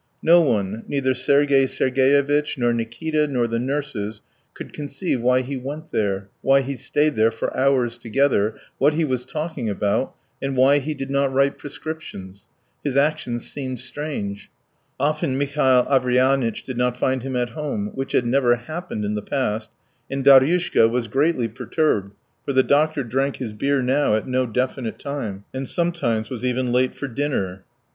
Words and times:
No 0.23 0.41
one 0.41 0.83
neither 0.87 1.13
Sergey 1.13 1.67
Sergevitch, 1.67 2.57
nor 2.57 2.73
Nikita, 2.73 3.27
nor 3.27 3.45
the 3.45 3.59
nurses 3.59 4.21
could 4.55 4.73
conceive 4.73 5.21
why 5.21 5.41
he 5.41 5.57
went 5.57 5.91
there, 5.91 6.27
why 6.41 6.61
he 6.61 6.75
stayed 6.75 7.13
there 7.15 7.29
for 7.29 7.55
hours 7.55 7.99
together, 7.99 8.55
what 8.79 8.93
he 8.95 9.05
was 9.05 9.25
talking 9.25 9.69
about, 9.69 10.15
and 10.41 10.57
why 10.57 10.79
he 10.79 10.95
did 10.95 11.11
not 11.11 11.31
write 11.31 11.59
prescriptions. 11.59 12.47
His 12.83 12.97
actions 12.97 13.47
seemed 13.47 13.79
strange. 13.79 14.49
Often 14.99 15.37
Mihail 15.37 15.85
Averyanitch 15.87 16.63
did 16.63 16.77
not 16.79 16.97
find 16.97 17.21
him 17.21 17.35
at 17.35 17.49
home, 17.51 17.91
which 17.93 18.13
had 18.13 18.25
never 18.25 18.55
happened 18.55 19.05
in 19.05 19.13
the 19.13 19.21
past, 19.21 19.69
and 20.09 20.25
Daryushka 20.25 20.89
was 20.89 21.07
greatly 21.07 21.47
perturbed, 21.47 22.15
for 22.43 22.53
the 22.53 22.63
doctor 22.63 23.03
drank 23.03 23.35
his 23.35 23.53
beer 23.53 23.83
now 23.83 24.15
at 24.15 24.27
no 24.27 24.47
definite 24.47 24.97
time, 24.97 25.43
and 25.53 25.69
sometimes 25.69 26.31
was 26.31 26.43
even 26.43 26.71
late 26.73 26.95
for 26.95 27.07
dinner. 27.07 27.63